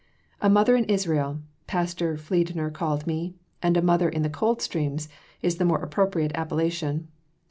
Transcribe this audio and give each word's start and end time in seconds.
'A 0.41 0.49
Mother 0.49 0.75
in 0.75 0.85
Israel,' 0.85 1.41
Pastor 1.67 2.15
Fliedner 2.17 2.73
called 2.73 3.05
me; 3.05 3.35
a 3.61 3.69
Mother 3.83 4.09
in 4.09 4.23
the 4.23 4.31
Coldstreams, 4.31 5.07
is 5.43 5.57
the 5.57 5.65
more 5.65 5.77
appropriate 5.83 6.31
appellation. 6.33 7.07